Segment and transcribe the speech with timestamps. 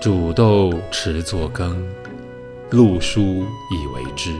[0.00, 1.82] 煮豆持作羹，
[2.70, 4.34] 漉菽以为汁。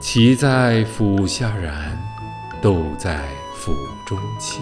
[0.00, 1.96] 萁在釜下燃，
[2.62, 3.72] 豆在釜
[4.06, 4.60] 中泣。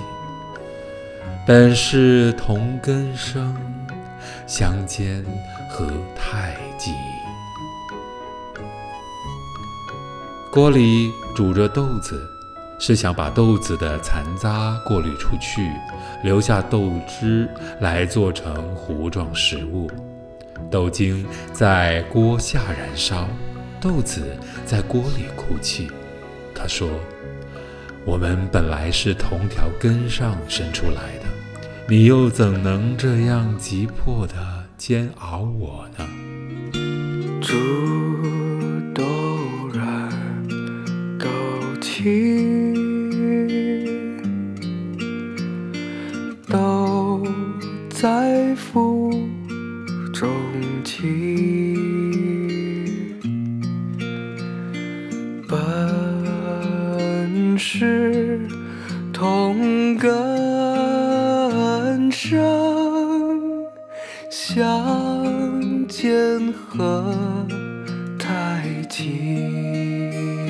[1.47, 3.57] 本是同根生，
[4.47, 5.25] 相煎
[5.71, 6.93] 何太急。
[10.51, 12.29] 锅里煮着豆子，
[12.79, 15.71] 是想把豆子的残渣过滤出去，
[16.23, 17.49] 留下豆汁
[17.81, 19.91] 来做成糊状食物。
[20.71, 23.29] 豆茎在锅下燃烧，
[23.81, 25.89] 豆子在锅里哭泣。
[26.55, 26.89] 他说
[28.05, 31.29] ：“我们本来是同条根上生出来的。”
[31.89, 34.35] 你又怎能这样急迫地
[34.77, 36.07] 煎熬我呢？
[37.41, 37.55] 煮
[38.95, 39.05] 豆
[39.73, 40.11] 燃，
[41.19, 41.29] 豆
[41.81, 42.58] 萁，
[48.01, 49.11] 在釜
[50.15, 50.29] 中
[50.85, 51.75] 泣。
[55.49, 58.41] 本是
[59.13, 60.39] 同根。
[62.11, 62.39] 生
[64.31, 67.13] 相煎何
[68.17, 70.48] 太急。